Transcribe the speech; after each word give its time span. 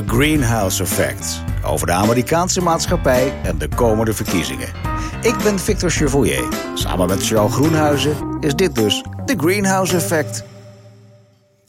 The 0.00 0.06
Greenhouse 0.06 0.82
Effect. 0.82 1.42
Over 1.64 1.86
de 1.86 1.92
Amerikaanse 1.92 2.60
maatschappij 2.60 3.32
en 3.42 3.58
de 3.58 3.68
komende 3.68 4.12
verkiezingen. 4.12 4.68
Ik 5.22 5.36
ben 5.42 5.58
Victor 5.58 5.90
Chevoyer. 5.90 6.48
Samen 6.74 7.08
met 7.08 7.26
Charles 7.26 7.52
Groenhuizen 7.52 8.16
is 8.40 8.54
dit 8.54 8.74
dus 8.74 9.04
The 9.24 9.34
Greenhouse 9.36 9.96
Effect. 9.96 10.44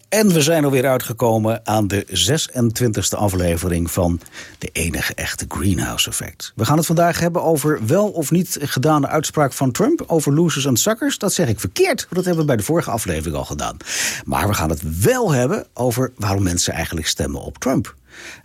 En 0.10 0.34
we 0.34 0.42
zijn 0.42 0.66
alweer 0.66 0.88
uitgekomen 0.88 1.62
aan 1.64 1.88
de 1.88 2.06
26e 2.08 3.18
aflevering 3.18 3.92
van 3.92 4.20
de 4.60 4.70
enige 4.72 5.14
echte 5.14 5.46
Greenhouse 5.48 6.10
Effect. 6.10 6.54
We 6.56 6.66
gaan 6.66 6.78
het 6.78 6.86
vandaag 6.86 7.20
hebben 7.20 7.44
over 7.44 7.80
wel 7.86 8.10
of 8.10 8.32
niet 8.32 8.58
gedane 8.62 9.08
uitspraak 9.08 9.54
van 9.54 9.72
Trump 9.72 10.04
over 10.08 10.34
losers 10.34 10.66
en 10.66 10.78
suckers. 10.78 11.18
Dat 11.18 11.34
zeg 11.34 11.48
ik 11.48 11.60
verkeerd, 11.60 12.08
dat 12.10 12.26
hebben 12.26 12.42
we 12.42 12.48
bij 12.48 12.58
de 12.58 12.64
vorige 12.64 12.92
aflevering 12.92 13.36
al 13.36 13.46
gedaan. 13.46 13.78
Maar 14.26 14.48
we 14.48 14.54
gaan 14.54 14.70
het 14.70 15.02
wel 15.02 15.32
hebben 15.32 15.68
over 15.74 16.12
waarom 16.16 16.44
mensen 16.44 16.74
eigenlijk 16.74 17.08
stemmen 17.08 17.42
op 17.42 17.58
Trump. 17.58 18.00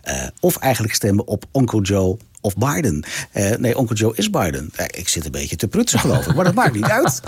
Uh, 0.07 0.27
of 0.39 0.57
eigenlijk 0.57 0.93
stemmen 0.93 1.27
op 1.27 1.45
Uncle 1.53 1.81
Joe 1.81 2.17
of 2.41 2.55
Biden. 2.55 3.05
Uh, 3.33 3.55
nee, 3.55 3.77
Onkel 3.77 3.95
Joe 3.95 4.15
is 4.15 4.29
Biden. 4.29 4.71
Uh, 4.79 4.85
ik 4.85 5.07
zit 5.07 5.25
een 5.25 5.31
beetje 5.31 5.55
te 5.55 5.67
prutsen, 5.67 5.99
geloof 5.99 6.27
ik. 6.27 6.35
Maar 6.35 6.45
dat 6.45 6.53
maakt 6.53 6.73
niet 6.73 6.85
uit. 6.85 7.21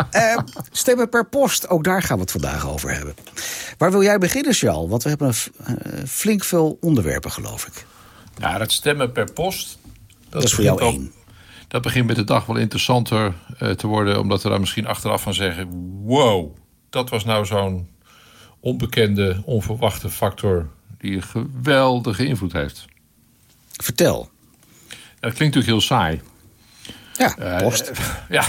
Stemmen 0.72 1.10
per 1.10 1.26
post, 1.26 1.70
ook 1.70 1.84
daar 1.84 2.04
gaan 2.04 2.16
we 2.16 2.22
het 2.22 2.32
vandaag 2.32 2.70
over 2.70 2.94
hebben. 2.94 3.16
Waar 3.78 3.92
wil 3.92 4.04
jij 4.04 4.18
beginnen, 4.18 4.54
Charles? 4.54 4.90
Want 4.90 5.04
we 5.04 5.10
hebben 5.10 5.28
een 5.28 6.08
flink 6.08 6.44
veel 6.44 6.78
onderwerpen, 6.82 7.32
geloof 7.32 7.66
ik. 7.68 7.86
Ja, 8.38 8.58
dat 8.58 8.72
stemmen 8.72 9.12
per 9.12 9.32
post... 9.32 9.78
Dat, 9.84 10.32
dat 10.32 10.44
is 10.44 10.54
voor 10.54 10.64
jou 10.64 10.82
één. 10.82 11.12
Dat 11.68 11.82
begint 11.82 12.08
met 12.08 12.16
de 12.16 12.24
dag 12.24 12.46
wel 12.46 12.56
interessanter 12.56 13.34
te 13.76 13.88
worden... 13.88 14.20
omdat 14.20 14.44
we 14.44 14.50
daar 14.50 14.60
misschien 14.60 14.88
achteraf 14.88 15.22
van 15.22 15.34
zeggen... 15.34 15.68
wow, 16.04 16.56
dat 16.90 17.10
was 17.10 17.26
nou 17.26 17.46
zo'n 17.46 17.90
onbekende, 18.60 19.42
onverwachte 19.46 20.10
factor... 20.10 20.70
die 21.00 21.16
een 21.16 21.24
geweldige 21.24 22.26
invloed 22.26 22.54
heeft. 22.54 22.86
Vertel. 23.72 24.30
Dat 25.20 25.34
klinkt 25.34 25.56
natuurlijk 25.56 25.66
heel 25.66 25.82
saai. 25.82 26.22
Ja, 27.18 27.38
eh, 27.38 27.58
post. 27.58 27.92
ja. 28.30 28.44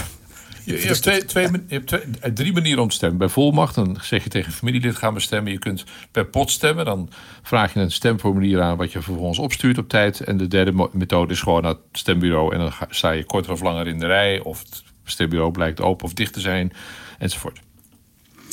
Je, 0.65 0.77
hebt, 0.77 1.01
twee, 1.01 1.25
twee, 1.25 1.47
je 1.51 1.59
hebt 1.67 1.87
twee, 1.87 2.01
eh, 2.19 2.31
drie 2.31 2.53
manieren 2.53 2.81
om 2.81 2.89
te 2.89 2.95
stemmen. 2.95 3.17
Bij 3.17 3.29
volmacht, 3.29 3.75
dan 3.75 3.97
zeg 4.01 4.23
je 4.23 4.29
tegen 4.29 4.51
familielid 4.51 4.95
gaan 4.95 5.13
we 5.13 5.19
stemmen. 5.19 5.51
Je 5.51 5.59
kunt 5.59 5.83
per 6.11 6.25
pot 6.25 6.51
stemmen. 6.51 6.85
Dan 6.85 7.09
vraag 7.41 7.73
je 7.73 7.79
een 7.79 7.91
stemformulier 7.91 8.61
aan 8.61 8.77
wat 8.77 8.91
je 8.91 9.01
vervolgens 9.01 9.39
opstuurt 9.39 9.77
op 9.77 9.89
tijd. 9.89 10.19
En 10.19 10.37
de 10.37 10.47
derde 10.47 10.89
methode 10.91 11.33
is 11.33 11.41
gewoon 11.41 11.61
naar 11.61 11.71
het 11.71 11.81
stembureau. 11.91 12.53
En 12.53 12.59
dan 12.59 12.71
sta 12.89 13.11
je 13.11 13.23
korter 13.23 13.51
of 13.51 13.61
langer 13.61 13.87
in 13.87 13.99
de 13.99 14.05
rij. 14.05 14.39
Of 14.39 14.59
het 14.59 14.83
stembureau 15.03 15.51
blijkt 15.51 15.81
open 15.81 16.05
of 16.05 16.13
dicht 16.13 16.33
te 16.33 16.39
zijn. 16.39 16.71
Enzovoort. 17.17 17.59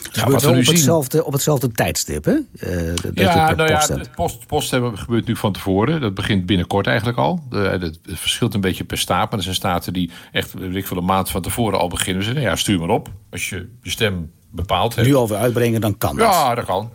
Het 0.02 0.18
gebeurt 0.18 0.42
wel 0.42 0.58
op 0.58 0.66
hetzelfde, 0.66 1.24
op 1.24 1.32
hetzelfde 1.32 1.72
tijdstip, 1.72 2.24
hè? 2.24 2.32
Uh, 2.32 2.94
ja, 3.14 3.54
nou 3.54 3.68
ja, 3.68 3.86
het 3.86 4.10
post, 4.14 4.46
poststemmen 4.46 4.98
gebeurt 4.98 5.26
nu 5.26 5.36
van 5.36 5.52
tevoren. 5.52 6.00
Dat 6.00 6.14
begint 6.14 6.46
binnenkort 6.46 6.86
eigenlijk 6.86 7.18
al. 7.18 7.42
het 7.50 7.98
verschilt 8.04 8.54
een 8.54 8.60
beetje 8.60 8.84
per 8.84 8.98
staat. 8.98 9.30
Maar 9.30 9.38
er 9.38 9.44
zijn 9.44 9.54
staten 9.54 9.92
die 9.92 10.10
echt, 10.32 10.54
ik 10.60 10.86
veel, 10.86 10.96
een 10.96 11.04
maand 11.04 11.30
van 11.30 11.42
tevoren 11.42 11.78
al 11.78 11.88
beginnen. 11.88 12.24
Ze 12.24 12.40
ja, 12.40 12.56
stuur 12.56 12.78
maar 12.78 12.88
op. 12.88 13.08
Als 13.30 13.48
je 13.48 13.68
je 13.82 13.90
stem 13.90 14.30
bepaald 14.50 14.94
hebt. 14.94 15.06
Nu 15.06 15.14
alweer 15.14 15.38
uitbrengen, 15.38 15.80
dan 15.80 15.98
kan 15.98 16.16
dat. 16.16 16.32
Ja, 16.32 16.54
dat 16.54 16.64
kan. 16.64 16.90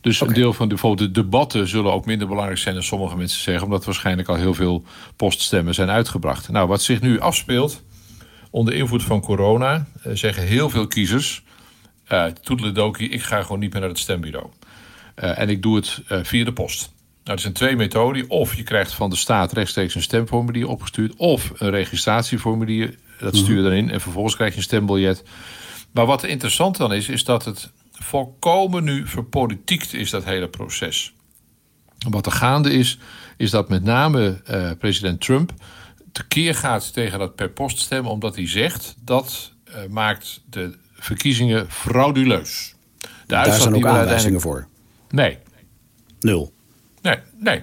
Dus 0.00 0.20
een 0.20 0.32
deel 0.32 0.52
van 0.52 0.68
de, 0.68 0.74
bijvoorbeeld 0.74 1.14
de 1.14 1.20
debatten 1.22 1.68
zullen 1.68 1.92
ook 1.92 2.06
minder 2.06 2.28
belangrijk 2.28 2.58
zijn 2.58 2.74
dan 2.74 2.82
sommige 2.82 3.16
mensen 3.16 3.42
zeggen. 3.42 3.64
Omdat 3.64 3.84
waarschijnlijk 3.84 4.28
al 4.28 4.34
heel 4.34 4.54
veel 4.54 4.84
poststemmen 5.16 5.74
zijn 5.74 5.90
uitgebracht. 5.90 6.48
Nou, 6.48 6.68
wat 6.68 6.82
zich 6.82 7.00
nu 7.00 7.20
afspeelt 7.20 7.82
onder 8.50 8.74
invloed 8.74 9.02
van 9.02 9.20
corona, 9.20 9.86
eh, 10.02 10.12
zeggen 10.14 10.42
heel 10.42 10.70
veel 10.70 10.86
kiezers 10.86 11.42
uh, 12.08 12.26
toedeledokie, 12.26 13.08
ik 13.08 13.22
ga 13.22 13.42
gewoon 13.42 13.58
niet 13.58 13.72
meer 13.72 13.80
naar 13.80 13.90
het 13.90 13.98
stembureau. 13.98 14.46
Uh, 15.16 15.38
en 15.38 15.48
ik 15.48 15.62
doe 15.62 15.76
het 15.76 16.02
uh, 16.08 16.18
via 16.22 16.44
de 16.44 16.52
post. 16.52 16.92
Nou, 17.24 17.36
er 17.36 17.42
zijn 17.42 17.52
twee 17.52 17.76
methoden. 17.76 18.30
Of 18.30 18.54
je 18.54 18.62
krijgt 18.62 18.92
van 18.92 19.10
de 19.10 19.16
staat 19.16 19.52
rechtstreeks 19.52 19.94
een 19.94 20.02
stemformulier 20.02 20.68
opgestuurd. 20.68 21.16
Of 21.16 21.52
een 21.56 21.70
registratieformulier. 21.70 22.98
Dat 23.18 23.36
stuur 23.36 23.56
je 23.56 23.62
dan 23.62 23.72
in. 23.72 23.90
En 23.90 24.00
vervolgens 24.00 24.34
krijg 24.34 24.50
je 24.50 24.56
een 24.56 24.62
stembiljet. 24.62 25.24
Maar 25.90 26.06
wat 26.06 26.24
interessant 26.24 26.76
dan 26.76 26.92
is, 26.92 27.08
is 27.08 27.24
dat 27.24 27.44
het 27.44 27.70
volkomen 27.92 28.84
nu 28.84 29.06
verpolitiekt 29.06 29.92
is, 29.92 30.10
dat 30.10 30.24
hele 30.24 30.48
proces. 30.48 31.12
Wat 32.08 32.26
er 32.26 32.32
gaande 32.32 32.72
is, 32.72 32.98
is 33.36 33.50
dat 33.50 33.68
met 33.68 33.84
name 33.84 34.42
uh, 34.50 34.70
president 34.78 35.20
Trump 35.20 35.52
tekeer 36.12 36.54
gaat 36.54 36.92
tegen 36.92 37.18
dat 37.18 37.34
per 37.34 37.50
post 37.50 37.78
stemmen, 37.78 38.12
omdat 38.12 38.36
hij 38.36 38.48
zegt 38.48 38.94
dat 39.00 39.52
uh, 39.68 39.74
maakt 39.90 40.42
de 40.50 40.76
verkiezingen 41.04 41.66
frauduleus. 41.70 42.74
De 43.00 43.08
Daar 43.26 43.52
zijn 43.52 43.74
ook 43.74 43.86
aanwijzingen 43.86 44.40
voor? 44.40 44.66
Nee. 45.10 45.38
Nul? 46.20 46.52
Nee, 47.02 47.16
nee. 47.38 47.62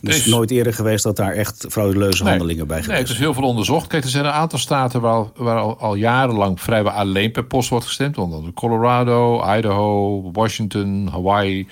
Dus 0.00 0.16
is 0.16 0.26
nooit 0.26 0.50
eerder 0.50 0.74
geweest 0.74 1.02
dat 1.02 1.16
daar 1.16 1.32
echt 1.32 1.66
frauduleuze 1.68 2.24
handelingen 2.24 2.66
bij 2.66 2.76
geweest 2.76 2.92
Nee, 2.92 3.00
het 3.00 3.10
is 3.10 3.18
heel 3.18 3.34
veel 3.34 3.42
onderzocht. 3.42 3.86
Kijk, 3.86 4.04
er 4.04 4.10
zijn 4.10 4.24
een 4.24 4.30
aantal 4.30 4.58
staten 4.58 5.00
waar, 5.00 5.12
al, 5.12 5.32
waar 5.36 5.58
al, 5.58 5.78
al, 5.78 5.94
jarenlang 5.94 6.60
vrijwel 6.60 6.92
alleen 6.92 7.32
per 7.32 7.44
post 7.44 7.68
wordt 7.68 7.84
gestemd. 7.84 8.18
Onder 8.18 8.36
andere 8.36 8.54
Colorado, 8.54 9.42
Idaho, 9.56 10.22
Washington, 10.32 11.08
Hawaii. 11.10 11.68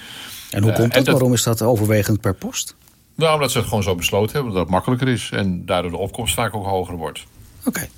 En 0.51 0.63
hoe 0.63 0.73
komt 0.73 0.97
uh, 0.97 1.05
dat? 1.05 1.07
Waarom 1.07 1.33
is 1.33 1.43
dat 1.43 1.63
overwegend 1.63 2.21
per 2.21 2.35
post? 2.35 2.75
Nou, 3.15 3.35
omdat 3.35 3.51
ze 3.51 3.59
het 3.59 3.67
gewoon 3.67 3.83
zo 3.83 3.95
besloten 3.95 4.35
hebben 4.35 4.53
dat 4.53 4.63
het 4.63 4.71
makkelijker 4.71 5.09
is. 5.09 5.31
En 5.33 5.67
daardoor 5.67 5.91
de 5.91 5.97
opkomst 5.97 6.35
vaak 6.35 6.55
ook 6.55 6.67
hoger 6.67 6.97
wordt. 6.97 7.25
Oké. 7.65 7.89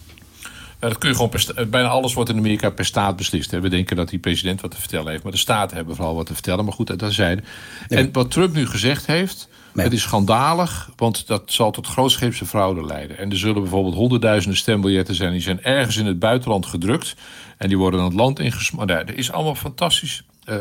Dat 0.78 0.99
kun 0.99 1.09
je 1.09 1.15
gewoon 1.15 1.31
per, 1.31 1.69
bijna 1.69 1.89
alles 1.89 2.15
wordt 2.15 2.31
in 2.31 2.37
Amerika 2.37 2.71
per 2.71 2.84
staat 2.84 3.16
beslist. 3.16 3.50
We 3.50 3.69
denken 3.69 3.97
dat 3.97 4.09
die 4.09 4.19
president 4.19 4.61
wat 4.61 4.71
te 4.71 4.81
vertellen 4.81 5.11
heeft, 5.11 5.22
maar 5.22 5.33
de 5.33 5.39
staten 5.39 5.77
hebben 5.77 5.97
vooral 5.97 6.15
wat 6.15 6.27
te 6.27 6.34
vertellen. 6.34 6.65
Maar 6.65 6.75
goed, 6.75 6.99
dat 6.99 7.12
zijn. 7.12 7.44
En 7.89 8.12
wat 8.12 8.31
Trump 8.31 8.55
nu 8.55 8.66
gezegd 8.66 9.06
heeft, 9.06 9.49
het 9.75 9.93
is 9.93 10.03
schandalig, 10.03 10.91
want 10.97 11.27
dat 11.27 11.43
zal 11.47 11.71
tot 11.71 11.87
grootscheepse 11.87 12.47
fraude 12.47 12.84
leiden. 12.84 13.19
En 13.19 13.31
er 13.31 13.38
zullen 13.38 13.62
bijvoorbeeld 13.62 13.94
honderdduizenden 13.94 14.59
stembiljetten 14.59 15.15
zijn 15.15 15.33
die 15.33 15.41
zijn 15.41 15.62
ergens 15.62 15.97
in 15.97 16.06
het 16.06 16.19
buitenland 16.19 16.67
gedrukt 16.67 17.15
en 17.56 17.69
die 17.69 17.78
worden 17.78 18.00
aan 18.00 18.06
het 18.06 18.15
land 18.15 18.38
ingesmokkeld. 18.38 18.99
Nou, 18.99 19.11
er 19.11 19.19
is 19.19 19.33
allemaal 19.33 19.55
fantastisch 19.55 20.22
uh, 20.49 20.56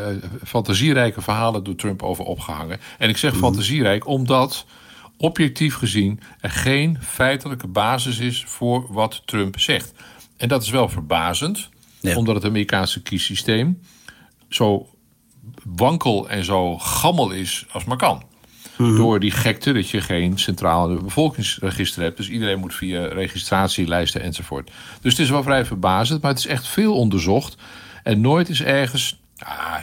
fantasierijke 0.45 1.21
verhalen 1.21 1.63
door 1.63 1.75
Trump 1.75 2.03
over 2.03 2.23
opgehangen. 2.23 2.79
En 2.97 3.09
ik 3.09 3.17
zeg 3.17 3.31
mhm. 3.31 3.39
fantasierijk 3.39 4.07
omdat 4.07 4.65
objectief 5.17 5.75
gezien 5.75 6.19
er 6.39 6.49
geen 6.49 6.97
feitelijke 7.01 7.67
basis 7.67 8.19
is 8.19 8.43
voor 8.43 8.93
wat 8.93 9.21
Trump 9.25 9.59
zegt. 9.59 9.93
En 10.37 10.47
dat 10.47 10.63
is 10.63 10.69
wel 10.69 10.89
verbazend, 10.89 11.69
omdat 12.15 12.35
het 12.35 12.45
Amerikaanse 12.45 13.01
kiessysteem 13.01 13.81
zo 14.49 14.89
wankel 15.63 16.29
en 16.29 16.43
zo 16.43 16.77
gammel 16.77 17.31
is 17.31 17.65
als 17.71 17.83
maar 17.83 17.97
kan. 17.97 18.23
Mhm. 18.77 18.95
Door 18.95 19.19
die 19.19 19.31
gekte 19.31 19.73
dat 19.73 19.89
je 19.89 20.01
geen 20.01 20.39
centrale 20.39 21.01
bevolkingsregister 21.01 22.01
hebt. 22.01 22.17
Dus 22.17 22.29
iedereen 22.29 22.59
moet 22.59 22.75
via 22.75 23.07
registratielijsten 23.07 24.21
enzovoort. 24.21 24.71
Dus 25.01 25.11
het 25.11 25.21
is 25.21 25.29
wel 25.29 25.43
vrij 25.43 25.65
verbazend, 25.65 26.21
maar 26.21 26.31
het 26.31 26.39
is 26.39 26.47
echt 26.47 26.67
veel 26.67 26.95
onderzocht. 26.95 27.55
En 28.03 28.21
nooit 28.21 28.49
is 28.49 28.61
ergens. 28.61 29.19
Ah, 29.37 29.81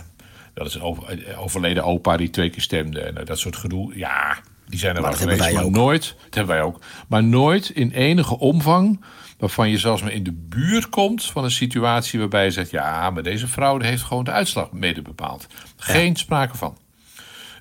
dat 0.55 0.67
is 0.67 0.75
een 0.75 1.37
overleden 1.37 1.85
opa 1.85 2.17
die 2.17 2.31
twee 2.31 2.51
keer 2.51 2.63
stemde 2.63 3.01
en 3.01 3.25
dat 3.25 3.39
soort 3.39 3.57
gedoe. 3.57 3.99
Ja, 3.99 4.39
die 4.69 4.79
zijn 4.79 4.97
er 4.97 5.03
maar 5.03 5.11
wel 5.11 5.21
geweest, 5.21 5.53
maar 5.53 5.65
ook. 5.65 5.71
nooit. 5.71 6.15
Dat 6.25 6.35
hebben 6.35 6.55
wij 6.55 6.65
ook. 6.65 6.81
Maar 7.09 7.25
nooit 7.25 7.69
in 7.69 7.91
enige 7.91 8.39
omvang 8.39 9.01
waarvan 9.39 9.71
je 9.71 9.79
zelfs 9.79 10.03
maar 10.03 10.13
in 10.13 10.23
de 10.23 10.33
buurt 10.33 10.89
komt 10.89 11.25
van 11.25 11.45
een 11.45 11.51
situatie 11.51 12.19
waarbij 12.19 12.45
je 12.45 12.51
zegt: 12.51 12.71
ja, 12.71 13.11
maar 13.11 13.23
deze 13.23 13.47
fraude 13.47 13.87
heeft 13.87 14.03
gewoon 14.03 14.25
de 14.25 14.31
uitslag 14.31 14.73
mede 14.73 15.03
bepaald. 15.03 15.47
Geen 15.77 16.17
sprake 16.17 16.57
van. 16.57 16.77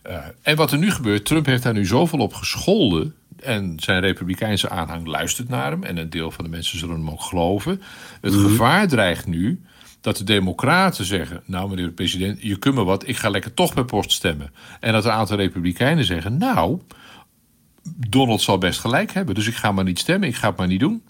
Uh, 0.08 0.18
en 0.42 0.56
wat 0.56 0.72
er 0.72 0.78
nu 0.78 0.92
gebeurt, 0.92 1.26
Trump 1.26 1.46
heeft 1.46 1.64
daar 1.64 1.74
nu 1.74 1.86
zoveel 1.86 2.20
op 2.20 2.34
gescholden. 2.34 3.16
En 3.40 3.74
zijn 3.80 4.02
republikeinse 4.02 4.70
aanhang 4.70 5.08
luistert 5.08 5.50
naar 5.50 5.72
hem. 5.72 5.84
En 5.84 5.98
een 5.98 6.10
deel 6.10 6.32
van 6.32 6.44
de 6.44 6.50
mensen 6.50 6.80
zullen 6.80 6.96
hem 6.96 7.10
ook 7.10 7.22
geloven. 7.22 7.82
Het 8.22 8.34
mhm. 8.34 8.44
gevaar 8.44 8.88
dreigt 8.88 9.26
nu 9.26 9.62
dat 10.02 10.18
de 10.18 10.24
Democraten 10.24 11.06
zeggen: 11.06 11.42
Nou, 11.46 11.70
meneer 11.70 11.86
de 11.86 11.92
president, 11.92 12.42
je 12.42 12.58
kunt 12.58 12.76
me 12.76 12.84
wat, 12.84 13.08
ik 13.08 13.18
ga 13.18 13.30
lekker 13.30 13.54
toch 13.54 13.74
per 13.74 13.86
post 13.86 14.12
stemmen. 14.12 14.52
En 14.80 14.94
dat 14.94 15.06
een 15.06 15.12
aantal 15.12 15.38
Republikeinen 15.38 16.06
zeggen: 16.06 16.38
Nou, 16.38 16.80
Donald 17.84 18.42
zal 18.42 18.58
best 18.58 18.80
gelijk 18.80 19.14
hebben, 19.14 19.36
dus 19.36 19.48
ik 19.48 19.56
ga 19.56 19.72
maar 19.72 19.84
niet 19.84 20.00
stemmen, 20.00 20.30
ik 20.30 20.36
ga 20.36 20.48
het 20.48 20.58
maar 20.58 20.68
niet 20.68 20.80
doen. 20.80 21.04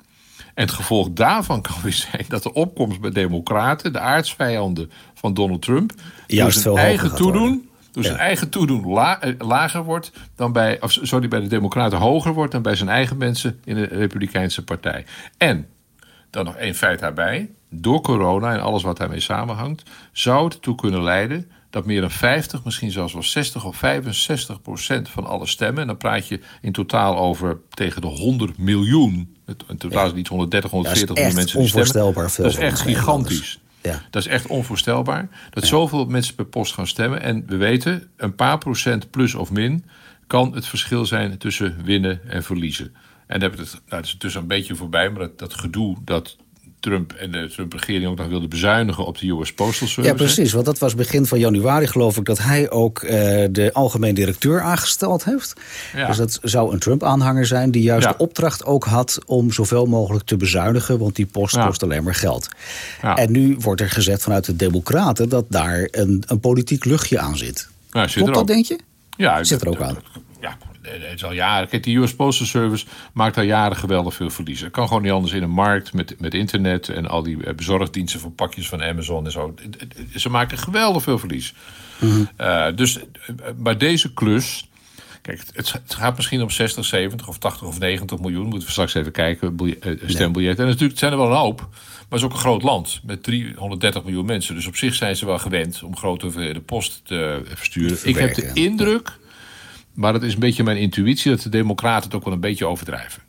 En 0.53 0.63
het 0.65 0.71
gevolg 0.71 1.09
daarvan 1.11 1.61
kan 1.61 1.75
weer 1.83 1.93
zijn 1.93 2.25
dat 2.27 2.43
de 2.43 2.53
opkomst 2.53 3.01
bij 3.01 3.11
Democraten, 3.11 3.93
de 3.93 3.99
aardsvijanden 3.99 4.91
van 5.13 5.33
Donald 5.33 5.61
Trump, 5.61 5.91
juist 6.27 6.59
zijn 6.59 6.77
eigen 6.77 7.15
toedoen. 7.15 7.67
Dus 7.91 8.05
zijn 8.05 8.17
eigen 8.17 8.49
toedoen 8.49 8.85
lager 9.37 9.83
wordt 9.83 10.11
dan 10.35 10.51
bij, 10.51 10.81
of 10.81 10.97
sorry, 11.01 11.27
bij 11.27 11.39
de 11.39 11.47
Democraten 11.47 11.97
hoger 11.97 12.33
wordt 12.33 12.51
dan 12.51 12.61
bij 12.61 12.75
zijn 12.75 12.89
eigen 12.89 13.17
mensen 13.17 13.59
in 13.63 13.75
de 13.75 13.83
Republikeinse 13.83 14.63
partij. 14.63 15.05
En 15.37 15.67
dan 16.29 16.45
nog 16.45 16.55
één 16.55 16.75
feit 16.75 16.99
daarbij 16.99 17.49
door 17.69 18.01
corona 18.01 18.53
en 18.53 18.61
alles 18.61 18.83
wat 18.83 18.97
daarmee 18.97 19.19
samenhangt, 19.19 19.83
zou 20.11 20.43
het 20.43 20.53
ertoe 20.53 20.75
kunnen 20.75 21.03
leiden 21.03 21.51
dat 21.73 21.85
meer 21.85 22.01
dan 22.01 22.11
50, 22.11 22.63
misschien 22.63 22.91
zelfs 22.91 23.13
wel 23.13 23.23
60 23.23 23.65
of 23.65 23.75
65 23.75 24.61
procent 24.61 25.09
van 25.09 25.25
alle 25.25 25.47
stemmen, 25.47 25.81
en 25.81 25.87
dan 25.87 25.97
praat 25.97 26.27
je 26.27 26.39
in 26.61 26.71
totaal 26.71 27.17
over 27.17 27.59
tegen 27.69 28.01
de 28.01 28.07
100 28.07 28.57
miljoen, 28.57 29.35
in 29.67 29.77
totaal 29.77 30.05
is 30.05 30.13
niet 30.13 30.27
130, 30.27 30.71
140 30.71 31.15
miljoen 31.15 31.35
mensen 31.35 31.59
die 31.59 31.67
stemmen. 31.67 32.13
Dat 32.13 32.45
is 32.45 32.57
echt 32.57 32.79
gigantisch. 32.79 33.59
Ja. 33.81 34.01
Dat 34.09 34.21
is 34.25 34.27
echt 34.27 34.47
onvoorstelbaar. 34.47 35.29
Dat 35.49 35.65
zoveel 35.65 36.05
mensen 36.05 36.35
per 36.35 36.45
post 36.45 36.73
gaan 36.73 36.87
stemmen. 36.87 37.21
En 37.21 37.43
we 37.47 37.55
weten, 37.55 38.09
een 38.17 38.35
paar 38.35 38.57
procent 38.57 39.09
plus 39.09 39.35
of 39.35 39.51
min 39.51 39.85
kan 40.27 40.55
het 40.55 40.65
verschil 40.65 41.05
zijn 41.05 41.37
tussen 41.37 41.77
winnen 41.83 42.29
en 42.29 42.43
verliezen. 42.43 42.93
En 43.27 43.39
dan 43.39 43.49
heb 43.49 43.59
het, 43.59 43.71
nou, 43.71 43.81
dat 43.87 44.05
is 44.05 44.17
dus 44.17 44.35
een 44.35 44.47
beetje 44.47 44.75
voorbij, 44.75 45.09
maar 45.09 45.19
dat, 45.19 45.39
dat 45.39 45.53
gedoe 45.53 45.97
dat 46.03 46.37
Trump 46.83 47.11
en 47.11 47.31
de 47.31 47.49
Trump-regering 47.55 48.07
ook 48.07 48.17
nog 48.17 48.27
wilde 48.27 48.47
bezuinigen 48.47 49.05
op 49.05 49.17
de 49.17 49.29
US 49.29 49.53
Postal 49.53 49.87
Service. 49.87 50.11
Ja, 50.11 50.17
precies. 50.17 50.53
Want 50.53 50.65
dat 50.65 50.79
was 50.79 50.95
begin 50.95 51.25
van 51.25 51.39
januari, 51.39 51.87
geloof 51.87 52.17
ik, 52.17 52.25
dat 52.25 52.39
hij 52.39 52.71
ook 52.71 53.01
uh, 53.03 53.09
de 53.51 53.69
algemeen 53.73 54.15
directeur 54.15 54.61
aangesteld 54.61 55.23
heeft. 55.23 55.53
Ja. 55.95 56.07
Dus 56.07 56.17
dat 56.17 56.39
zou 56.41 56.73
een 56.73 56.79
Trump-aanhanger 56.79 57.45
zijn 57.45 57.71
die 57.71 57.81
juist 57.81 58.07
de 58.07 58.17
opdracht 58.17 58.65
ook 58.65 58.83
had 58.83 59.19
om 59.25 59.51
zoveel 59.51 59.85
mogelijk 59.85 60.25
te 60.25 60.37
bezuinigen, 60.37 60.99
want 60.99 61.15
die 61.15 61.25
post 61.25 61.57
kost 61.57 61.83
alleen 61.83 62.03
maar 62.03 62.15
geld. 62.15 62.47
En 63.15 63.31
nu 63.31 63.55
wordt 63.59 63.81
er 63.81 63.89
gezegd 63.89 64.21
vanuit 64.21 64.45
de 64.45 64.55
Democraten 64.55 65.29
dat 65.29 65.45
daar 65.49 65.87
een, 65.91 66.23
een 66.27 66.39
politiek 66.39 66.85
luchtje 66.85 67.19
aan 67.19 67.37
zit. 67.37 67.69
Klopt 67.89 68.33
dat, 68.33 68.47
denk 68.47 68.65
je? 68.65 68.79
Ja, 69.17 69.43
zit 69.43 69.61
er 69.61 69.67
ook 69.67 69.81
aan. 69.81 69.97
Ja, 70.83 70.89
het 70.89 71.13
is 71.13 71.23
al 71.23 71.33
jaren. 71.33 71.67
Kijk, 71.67 71.83
de 71.83 71.95
US 71.95 72.15
Postal 72.15 72.45
Service 72.45 72.85
maakt 73.13 73.37
al 73.37 73.43
jaren 73.43 73.77
geweldig 73.77 74.13
veel 74.13 74.29
verlies. 74.29 74.59
Het 74.59 74.71
kan 74.71 74.87
gewoon 74.87 75.01
niet 75.01 75.11
anders 75.11 75.33
in 75.33 75.43
een 75.43 75.49
markt 75.49 75.93
met, 75.93 76.15
met 76.19 76.33
internet 76.33 76.89
en 76.89 77.07
al 77.07 77.23
die 77.23 77.43
eh, 77.43 77.55
bezorgdiensten 77.55 78.19
voor 78.19 78.31
pakjes 78.31 78.69
van 78.69 78.83
Amazon 78.83 79.25
en 79.25 79.31
zo. 79.31 79.53
Ze 80.15 80.29
maken 80.29 80.57
geweldig 80.57 81.03
veel 81.03 81.19
verlies. 81.19 81.53
Mm 81.99 82.29
dus, 82.75 82.99
eh, 82.99 83.05
maar 83.57 83.77
deze 83.77 84.13
klus. 84.13 84.67
Kijk, 85.21 85.43
het, 85.53 85.81
gaat 85.87 86.15
misschien 86.15 86.41
om 86.41 86.49
60, 86.49 86.85
70 86.85 87.27
of 87.27 87.37
80 87.37 87.67
of 87.67 87.79
90 87.79 88.19
miljoen. 88.19 88.43
Moeten 88.43 88.65
we 88.65 88.71
straks 88.71 88.93
even 88.93 89.11
kijken. 89.11 89.55
Stembiljetten. 90.05 90.63
En 90.63 90.71
natuurlijk 90.71 90.99
zijn 90.99 91.11
er 91.11 91.17
wel 91.17 91.27
een 91.27 91.37
hoop. 91.37 91.59
Maar 91.59 92.07
het 92.09 92.19
is 92.19 92.23
ook 92.23 92.31
een 92.31 92.37
groot 92.37 92.63
land 92.63 92.99
met 93.03 93.23
330 93.23 94.03
miljoen 94.03 94.25
mensen. 94.25 94.55
Dus 94.55 94.67
op 94.67 94.75
zich 94.75 94.95
zijn 94.95 95.15
ze 95.15 95.25
wel 95.25 95.39
gewend 95.39 95.83
om 95.83 95.97
grote 95.97 96.25
hoeveelheden 96.25 96.65
post 96.65 97.01
te 97.05 97.41
versturen. 97.45 97.97
Ik 98.03 98.17
heb 98.17 98.35
de 98.35 98.51
indruk 98.53 99.19
maar 99.93 100.13
dat 100.13 100.23
is 100.23 100.33
een 100.33 100.39
beetje 100.39 100.63
mijn 100.63 100.77
intuïtie 100.77 101.31
dat 101.31 101.41
de 101.41 101.49
Democraten 101.49 102.03
het 102.03 102.15
ook 102.15 102.23
wel 102.23 102.33
een 102.33 102.39
beetje 102.39 102.65
overdrijven. 102.65 103.21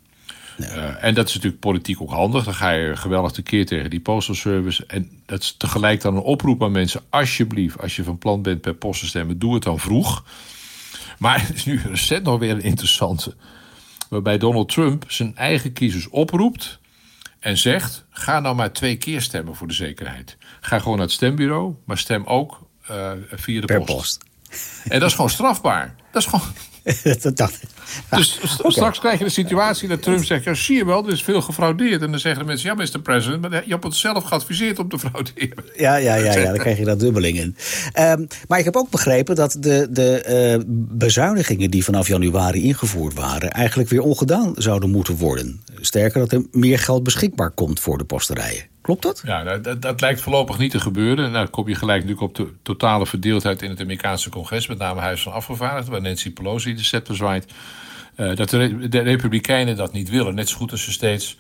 Uh, 0.59 1.05
en 1.05 1.15
dat 1.15 1.29
is 1.29 1.35
natuurlijk 1.35 1.61
politiek 1.61 2.01
ook 2.01 2.11
handig. 2.11 2.45
Dan 2.45 2.55
ga 2.55 2.71
je 2.71 2.97
geweldig 2.97 3.33
tekeer 3.33 3.67
tegen 3.67 3.91
die 3.91 4.01
postal 4.01 4.35
service. 4.35 4.85
En 4.87 5.11
dat 5.27 5.43
is 5.43 5.55
tegelijk 5.59 6.01
dan 6.01 6.17
een 6.17 6.23
oproep 6.23 6.63
aan 6.63 6.73
mensen. 6.73 7.01
Alsjeblieft, 7.11 7.81
als 7.81 7.97
je 7.97 8.05
van 8.05 8.19
plan 8.19 8.43
bent 8.43 8.61
per 8.61 8.75
post 8.75 9.01
te 9.01 9.07
stemmen, 9.07 9.39
doe 9.39 9.55
het 9.55 9.63
dan 9.63 9.79
vroeg. 9.79 10.25
Maar 11.19 11.47
het 11.47 11.55
is 11.57 11.65
nu 11.65 11.81
recent 11.91 12.25
nog 12.25 12.39
weer 12.39 12.51
een 12.51 12.63
interessante. 12.63 13.35
Waarbij 14.09 14.39
Donald 14.39 14.69
Trump 14.69 15.05
zijn 15.09 15.37
eigen 15.37 15.73
kiezers 15.73 16.09
oproept. 16.09 16.79
En 17.39 17.59
zegt, 17.59 18.05
ga 18.11 18.41
nou 18.41 18.55
maar 18.55 18.73
twee 18.73 18.97
keer 18.97 19.23
stemmen 19.23 19.55
voor 19.55 19.67
de 19.67 19.75
zekerheid. 19.75 20.37
Ga 20.61 20.79
gewoon 20.79 20.97
naar 20.97 21.07
het 21.07 21.15
stembureau, 21.15 21.75
maar 21.85 21.99
stem 21.99 22.25
ook 22.25 22.67
uh, 22.91 23.13
via 23.31 23.61
de 23.61 23.67
per 23.67 23.85
post. 23.85 24.25
En 24.89 25.01
dat 25.01 25.09
is 25.09 25.15
gewoon 25.15 25.31
strafbaar. 25.31 25.95
Dat 26.13 26.23
is 26.23 26.29
gewoon. 26.29 26.47
dat 27.23 27.37
dacht 27.37 27.63
ik. 27.63 27.69
Dus 28.11 28.41
straks 28.67 28.99
krijg 28.99 29.19
je 29.19 29.25
de 29.25 29.31
situatie 29.31 29.89
dat 29.89 30.03
Trump 30.03 30.25
zegt: 30.25 30.45
ja, 30.45 30.55
zie 30.55 30.77
je 30.77 30.85
wel, 30.85 31.07
er 31.07 31.13
is 31.13 31.23
veel 31.23 31.43
gefraudeerd. 31.43 32.03
En 32.03 32.11
dan 32.11 32.21
zeggen 32.21 32.41
de 32.41 32.47
mensen: 32.47 32.69
ja, 32.69 32.75
Mr. 32.75 33.01
President, 33.01 33.41
maar 33.41 33.65
je 33.65 33.73
hebt 33.73 33.85
het 33.85 33.95
zelf 33.95 34.25
geadviseerd 34.25 34.79
om 34.79 34.89
te 34.89 34.99
frauderen. 34.99 35.65
Ja, 35.77 35.97
ja, 35.97 36.15
ja, 36.15 36.33
ja 36.33 36.45
dan 36.45 36.59
krijg 36.59 36.79
je 36.79 36.85
dat 36.85 37.01
dubbeling 37.01 37.39
in. 37.39 37.57
Um, 37.99 38.27
maar 38.49 38.59
ik 38.59 38.65
heb 38.65 38.77
ook 38.77 38.91
begrepen 38.91 39.35
dat 39.35 39.57
de, 39.61 39.89
de 39.91 40.57
uh, 40.59 40.65
bezuinigingen 40.99 41.71
die 41.71 41.85
vanaf 41.85 42.09
januari 42.09 42.63
ingevoerd 42.63 43.15
waren, 43.15 43.51
eigenlijk 43.51 43.89
weer 43.89 44.03
ongedaan 44.03 44.53
zouden 44.57 44.91
moeten 44.91 45.17
worden. 45.17 45.63
Sterker, 45.81 46.21
dat 46.21 46.33
er 46.33 46.47
meer 46.51 46.79
geld 46.79 47.03
beschikbaar 47.03 47.51
komt 47.51 47.81
voor 47.81 47.99
de 47.99 48.05
posterijen. 48.05 48.74
Klopt 48.85 49.03
dat? 49.03 49.23
Ja, 49.25 49.59
dat, 49.59 49.83
dat, 49.83 50.01
lijkt 50.01 50.21
voorlopig 50.21 50.59
niet 50.59 50.71
te 50.71 50.81
gebeuren. 50.81 51.25
Nou, 51.25 51.45
dan 51.45 51.51
kom 51.51 51.69
je 51.69 51.75
gelijk 51.75 52.05
natuurlijk 52.05 52.39
op 52.39 52.47
de 52.47 52.53
totale 52.63 53.07
verdeeldheid 53.07 53.63
in 53.63 53.71
het 53.71 53.81
Amerikaanse 53.81 54.31
congres, 54.31 54.67
met 54.67 54.79
name 54.79 55.01
Huis 55.01 55.23
van 55.23 55.33
Afgevaardigden, 55.33 55.93
waar 55.93 56.03
Nancy 56.03 56.33
Pelosi 56.33 56.75
de 56.75 56.83
scepter 56.83 57.17
zwaait. 57.17 57.53
Uh, 58.17 58.37
dat 58.37 58.51
de, 58.51 58.89
de, 58.89 58.99
Republikeinen 58.99 59.77
dat 59.77 59.93
niet 59.93 60.11
willen. 60.11 60.35
Net 60.35 60.49
zo 60.49 60.57
goed 60.57 60.71
als 60.71 60.85
ze 60.85 60.93
steeds 60.93 61.37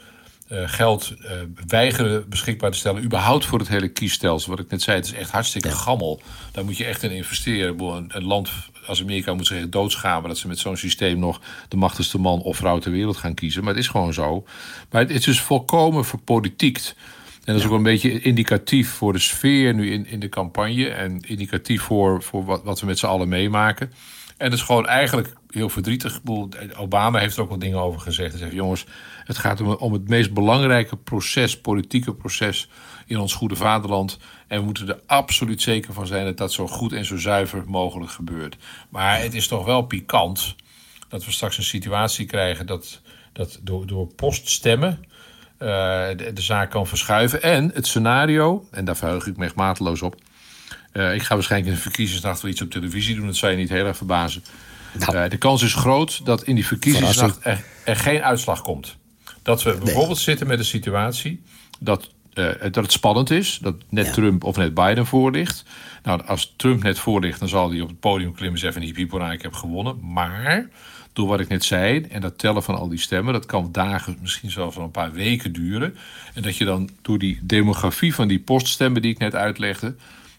uh, 0.52 0.58
geld 0.66 1.14
uh, 1.18 1.30
weigeren 1.66 2.28
beschikbaar 2.28 2.70
te 2.70 2.78
stellen. 2.78 3.04
überhaupt 3.04 3.46
voor 3.46 3.58
het 3.58 3.68
hele 3.68 3.88
kiesstelsel. 3.88 4.50
Wat 4.50 4.64
ik 4.64 4.70
net 4.70 4.82
zei, 4.82 4.96
het 4.96 5.06
is 5.06 5.12
echt 5.12 5.30
hartstikke 5.30 5.70
gammel. 5.70 6.20
Daar 6.52 6.64
moet 6.64 6.76
je 6.76 6.84
echt 6.84 7.02
in 7.02 7.10
investeren. 7.10 7.80
Een, 7.80 8.10
een 8.12 8.24
land 8.24 8.50
als 8.86 9.00
Amerika 9.00 9.34
moet 9.34 9.46
zich 9.46 9.68
doodschamen... 9.68 10.28
dat 10.28 10.38
ze 10.38 10.48
met 10.48 10.58
zo'n 10.58 10.76
systeem 10.76 11.18
nog 11.18 11.40
de 11.68 11.76
machtigste 11.76 12.18
man 12.18 12.42
of 12.42 12.56
vrouw 12.56 12.78
ter 12.78 12.90
wereld 12.90 13.16
gaan 13.16 13.34
kiezen. 13.34 13.64
Maar 13.64 13.74
het 13.74 13.82
is 13.82 13.88
gewoon 13.88 14.12
zo. 14.12 14.44
Maar 14.90 15.00
het, 15.00 15.10
is 15.10 15.24
dus 15.24 15.40
volkomen 15.40 16.04
verpolitiekt. 16.04 16.96
En 17.44 17.52
dat 17.52 17.62
is 17.62 17.66
ook 17.66 17.76
een 17.76 17.82
beetje 17.82 18.20
indicatief 18.20 18.90
voor 18.90 19.12
de 19.12 19.18
sfeer 19.18 19.74
nu 19.74 19.92
in, 19.92 20.06
in 20.06 20.20
de 20.20 20.28
campagne. 20.28 20.88
En 20.88 21.20
indicatief 21.20 21.82
voor, 21.82 22.22
voor 22.22 22.44
wat, 22.44 22.62
wat 22.62 22.80
we 22.80 22.86
met 22.86 22.98
z'n 22.98 23.06
allen 23.06 23.28
meemaken. 23.28 23.92
En 24.36 24.44
het 24.44 24.52
is 24.52 24.62
gewoon 24.62 24.86
eigenlijk 24.86 25.32
heel 25.50 25.68
verdrietig. 25.68 26.20
Obama 26.76 27.18
heeft 27.18 27.36
er 27.36 27.42
ook 27.42 27.48
wat 27.50 27.60
dingen 27.60 27.78
over 27.78 28.00
gezegd. 28.00 28.30
Hij 28.30 28.38
zegt, 28.38 28.52
jongens, 28.52 28.86
het 29.24 29.38
gaat 29.38 29.60
om, 29.60 29.68
om 29.68 29.92
het 29.92 30.08
meest 30.08 30.32
belangrijke 30.32 30.96
proces, 30.96 31.60
politieke 31.60 32.14
proces 32.14 32.68
in 33.06 33.18
ons 33.18 33.34
goede 33.34 33.56
vaderland. 33.56 34.18
En 34.46 34.58
we 34.58 34.64
moeten 34.64 34.88
er 34.88 35.00
absoluut 35.06 35.62
zeker 35.62 35.92
van 35.92 36.06
zijn 36.06 36.24
dat 36.24 36.36
dat 36.36 36.52
zo 36.52 36.66
goed 36.66 36.92
en 36.92 37.04
zo 37.04 37.16
zuiver 37.16 37.62
mogelijk 37.66 38.10
gebeurt. 38.10 38.56
Maar 38.88 39.20
het 39.20 39.34
is 39.34 39.48
toch 39.48 39.64
wel 39.64 39.82
pikant 39.82 40.54
dat 41.08 41.24
we 41.24 41.30
straks 41.30 41.56
een 41.56 41.64
situatie 41.64 42.26
krijgen 42.26 42.66
dat, 42.66 43.00
dat 43.32 43.60
door, 43.62 43.86
door 43.86 44.06
poststemmen 44.06 45.04
de, 45.58 46.30
de, 46.34 46.42
zaak 46.42 46.70
kan 46.70 46.86
verschuiven. 46.86 47.42
En 47.42 47.70
het 47.74 47.86
scenario, 47.86 48.66
en 48.70 48.84
daar 48.84 48.96
verheug 48.96 49.26
ik 49.26 49.36
me 49.36 49.44
echt 49.44 49.54
mateloos 49.54 50.02
op. 50.02 50.16
Uh, 50.92 51.14
ik 51.14 51.22
ga 51.22 51.34
waarschijnlijk 51.34 51.70
in 51.70 51.76
de 51.76 51.82
verkiezingsnacht 51.82 52.42
wel 52.42 52.50
iets 52.50 52.62
op 52.62 52.70
televisie 52.70 53.14
doen. 53.14 53.26
Dat 53.26 53.36
zou 53.36 53.52
je 53.52 53.58
niet 53.58 53.68
heel 53.68 53.86
erg 53.86 53.96
verbazen. 53.96 54.44
Nou. 54.98 55.16
Uh, 55.16 55.28
de 55.28 55.36
kans 55.36 55.62
is 55.62 55.74
groot 55.74 56.26
dat 56.26 56.42
in 56.42 56.54
die 56.54 56.66
verkiezingsnacht 56.66 57.38
er, 57.42 57.64
er, 57.84 57.96
geen 57.96 58.22
uitslag 58.22 58.62
komt. 58.62 58.96
Dat 59.42 59.62
we 59.62 59.78
bijvoorbeeld 59.84 60.18
zitten 60.18 60.46
met 60.46 60.58
een 60.58 60.64
situatie 60.64 61.42
dat, 61.80 62.10
uh, 62.34 62.48
dat 62.60 62.74
het 62.74 62.92
spannend 62.92 63.30
is. 63.30 63.58
Dat 63.62 63.74
net 63.88 64.12
Trump 64.12 64.44
of 64.44 64.56
net 64.56 64.74
Biden 64.74 65.06
voor 65.06 65.30
ligt. 65.30 65.64
Nou, 66.02 66.26
als 66.26 66.54
Trump 66.56 66.82
net 66.82 66.98
voor 66.98 67.20
ligt, 67.20 67.38
dan 67.38 67.48
zal 67.48 67.70
hij 67.70 67.80
op 67.80 67.88
het 67.88 68.00
podium 68.00 68.32
klimmen 68.32 68.54
en 68.54 68.72
zeggen: 68.72 68.82
hiep, 68.82 69.14
ik 69.32 69.42
heb 69.42 69.52
gewonnen. 69.52 70.12
Maar 70.12 70.68
door 71.12 71.28
wat 71.28 71.40
ik 71.40 71.48
net 71.48 71.64
zei, 71.64 72.00
en 72.00 72.20
dat 72.20 72.38
tellen 72.38 72.62
van 72.62 72.74
al 72.74 72.88
die 72.88 72.98
stemmen, 72.98 73.32
dat 73.32 73.46
kan 73.46 73.68
dagen, 73.72 74.18
misschien 74.20 74.50
zelfs 74.50 74.76
wel 74.76 74.84
een 74.84 74.90
paar 74.90 75.12
weken 75.12 75.52
duren. 75.52 75.96
En 76.34 76.42
dat 76.42 76.56
je 76.56 76.64
dan 76.64 76.90
door 77.02 77.18
die 77.18 77.38
demografie 77.42 78.14
van 78.14 78.28
die 78.28 78.40
poststemmen 78.40 79.02
die 79.02 79.10
ik 79.10 79.18
net 79.18 79.34
uitlegde, 79.34 79.94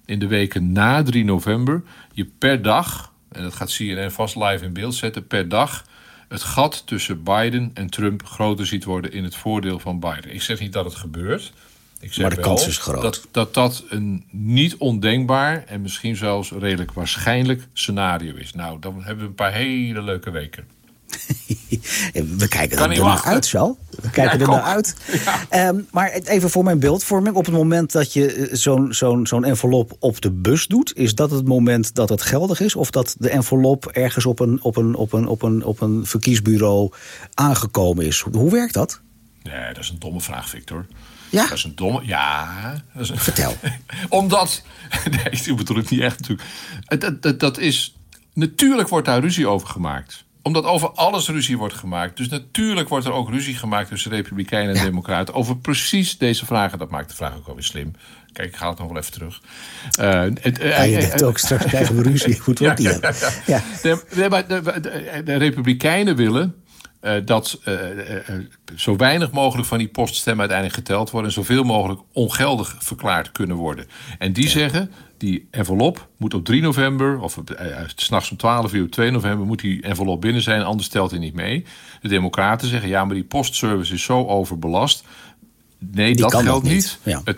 in 0.06 0.20
de 0.20 0.28
weken 0.28 0.72
na 0.72 1.04
3 1.04 1.26
november, 1.26 1.84
je 2.14 2.26
per 2.26 2.62
dag, 2.62 3.14
en 3.32 3.44
dat 3.44 3.54
gaat 3.54 3.76
CNN 3.76 4.12
vast 4.12 4.36
live 4.36 4.66
in 4.66 4.74
beeld 4.74 4.96
zetten, 4.96 5.28
per 5.28 5.50
dag 5.50 5.86
het 6.28 6.44
gat 6.44 6.84
tussen 6.86 7.24
Biden 7.24 7.72
en 7.74 7.90
Trump 7.90 8.26
groter 8.26 8.66
ziet 8.66 8.84
worden 8.84 9.12
in 9.12 9.24
het 9.24 9.36
voordeel 9.36 9.80
van 9.80 10.00
Biden. 10.00 10.34
Ik 10.34 10.42
zeg 10.42 10.60
niet 10.60 10.74
dat 10.74 10.86
het 10.86 10.96
gebeurt. 10.96 11.54
Ik 12.00 12.14
zeg 12.14 12.28
maar 12.28 12.36
de 12.36 12.42
kans 12.42 12.68
is 12.68 12.78
groot. 12.78 13.02
Dat, 13.02 13.28
dat 13.32 13.54
dat 13.54 13.84
een 13.90 14.26
niet 14.32 14.76
ondenkbaar 14.78 15.64
en 15.68 15.82
misschien 15.82 16.16
zelfs 16.16 16.52
redelijk 16.52 16.92
waarschijnlijk 16.92 17.68
scenario 17.74 18.36
is. 18.36 18.54
Nou, 18.54 18.80
dan 18.80 19.04
hebben 19.04 19.24
we 19.24 19.30
een 19.30 19.36
paar 19.36 19.54
hele 19.54 20.02
leuke 20.02 20.32
weken. 20.32 20.66
We 22.38 22.48
kijken 22.48 22.78
er 22.78 23.00
naar 23.00 23.22
uit, 23.24 23.46
zo. 23.46 23.78
We 24.02 24.10
kijken 24.10 24.40
er 24.40 24.48
naar 24.48 24.62
uit. 24.62 24.96
Ehm, 25.50 25.82
maar 25.92 26.12
even 26.12 26.50
voor 26.50 26.64
mijn 26.64 26.80
beeldvorming. 26.80 27.36
Op 27.36 27.46
het 27.46 27.54
moment 27.54 27.92
dat 27.92 28.14
je 28.14 28.34
eh, 28.34 28.48
zo'n 28.52 28.94
zo'n 28.94 29.28
zo'n 29.28 29.44
envelop 29.44 29.96
op 30.00 30.22
de 30.22 30.32
bus 30.32 30.68
doet... 30.68 30.98
is 30.98 31.16
dat 31.16 31.32
het 31.32 31.48
moment 31.48 31.96
dat 31.96 32.10
het 32.10 32.22
geldig 32.22 32.60
is? 32.60 32.76
Of 32.76 32.90
dat 32.90 33.16
de 33.20 33.30
envelop 33.30 33.86
ergens 33.86 34.26
op 34.26 34.40
een, 34.40 34.62
op 34.62 34.76
een, 34.76 34.96
op 34.96 35.14
een, 35.14 35.28
op 35.28 35.42
een, 35.42 35.64
op 35.64 35.82
een 35.82 36.06
verkiesbureau 36.06 36.92
aangekomen 37.34 38.06
is? 38.06 38.20
Hoe 38.20 38.52
werkt 38.52 38.74
dat? 38.74 39.02
Nee, 39.44 39.74
dat 39.74 39.84
is 39.84 39.90
een 39.90 40.00
domme 40.00 40.22
vraag, 40.22 40.50
Victor. 40.50 40.86
Ja? 41.36 41.48
Dat 41.48 41.58
is 41.58 41.64
een 41.64 41.76
domme... 41.76 42.02
Ja. 42.06 42.84
Dat 42.94 43.04
is 43.04 43.10
een... 43.10 43.18
Vertel. 43.18 43.56
Omdat... 44.10 44.64
Nee, 45.12 45.42
ik 45.46 45.56
bedoel 45.56 45.78
het 45.78 45.90
niet 45.90 46.00
echt 46.00 46.20
natuurlijk. 46.20 46.50
Dat, 46.88 47.22
dat, 47.22 47.40
dat 47.40 47.58
is... 47.58 47.96
Natuurlijk 48.34 48.90
wordt 48.90 49.06
daar 49.06 49.20
ruzie 49.20 49.48
over 49.48 49.68
gemaakt 49.68 50.26
omdat 50.46 50.66
over 50.66 50.92
alles 50.92 51.28
ruzie 51.28 51.58
wordt 51.58 51.74
gemaakt. 51.74 52.18
Dus 52.18 52.28
natuurlijk 52.28 52.90
wordt 52.90 53.06
er 53.06 53.12
ook 53.12 53.30
ruzie 53.30 53.56
gemaakt 53.56 53.90
tussen 53.90 54.12
Republikeinen 54.12 54.76
en 54.76 54.84
Democraten. 54.84 55.34
Over 55.34 55.58
precies 55.58 56.18
deze 56.18 56.46
vragen. 56.46 56.80
Dat 56.80 56.90
maakt 56.90 57.10
de 57.10 57.16
vraag 57.16 57.36
ook 57.36 57.46
wel 57.46 57.56
weer 57.56 57.64
slim. 57.64 57.92
Kijk, 58.34 58.50
ik 58.50 58.56
ga 58.56 58.70
het 58.70 58.78
nog 58.78 58.88
wel 58.88 58.98
even 58.98 59.12
terug. 59.12 59.42
Uh, 60.00 60.22
het, 60.42 60.60
uh, 60.60 60.70
ja, 60.70 60.82
je 60.82 60.98
denkt 60.98 61.24
ook, 61.24 61.38
straks 61.38 61.66
krijgen 61.74 61.96
we 61.96 62.02
ruzie. 62.02 62.40
Goed 62.40 62.60
wordt 62.60 62.78
die 62.78 62.90
ja, 62.90 63.14
ja, 63.46 63.62
De, 63.82 64.04
de, 64.10 65.22
de, 65.24 65.36
Republikeinen 65.36 66.16
willen 66.16 66.56
dat 67.26 67.60
zo 68.76 68.96
weinig 68.96 69.32
mogelijk 69.32 69.68
van 69.68 69.78
die 69.78 69.88
poststemmen 69.88 70.40
uiteindelijk 70.40 70.80
geteld 70.80 71.10
worden... 71.10 71.30
en 71.30 71.36
zoveel 71.36 71.64
mogelijk 71.64 72.02
ongeldig 72.14 72.76
verklaard 72.80 73.32
kunnen 73.32 73.56
worden. 73.56 73.88
En 74.18 74.34
die 74.34 74.50
zeggen, 74.50 74.92
die 75.18 75.48
envelop 75.52 76.08
moet 76.18 76.34
op 76.34 76.46
3 76.46 76.62
november, 76.62 77.20
of 77.20 77.38
uh, 77.38 77.78
s'nachts 77.96 78.32
om 78.32 78.38
12 78.38 78.74
uur 78.74 78.84
op 78.84 78.92
2 78.92 79.12
november, 79.12 79.46
moet 79.46 79.60
die 79.60 79.82
envelop 79.82 80.22
binnen 80.22 80.42
zijn, 80.42 80.64
anders 80.64 80.88
telt 80.88 81.12
hij 81.12 81.20
niet 81.20 81.34
mee. 81.34 81.66
De 82.02 82.08
Democraten 82.08 82.68
zeggen 82.68 82.90
ja, 82.90 83.06
maar 83.06 83.16
die 83.16 83.24
postservice 83.24 83.94
is 83.94 84.04
zo 84.04 84.26
overbelast. 84.28 85.04
Nee, 85.78 86.16
dat 86.16 86.36
geldt 86.36 86.66
niet. 86.66 87.00
Het, 87.04 87.38